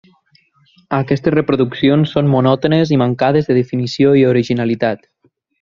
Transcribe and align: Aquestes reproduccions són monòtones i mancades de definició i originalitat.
Aquestes 0.99 1.33
reproduccions 1.35 2.15
són 2.17 2.33
monòtones 2.37 2.95
i 2.97 3.01
mancades 3.05 3.51
de 3.51 3.61
definició 3.61 4.19
i 4.23 4.29
originalitat. 4.35 5.09